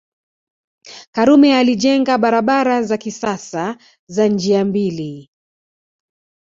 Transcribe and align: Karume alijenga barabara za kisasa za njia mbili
Karume 1.11 1.55
alijenga 1.57 2.17
barabara 2.17 2.83
za 2.83 2.97
kisasa 2.97 3.77
za 4.07 4.27
njia 4.27 4.65
mbili 4.65 5.29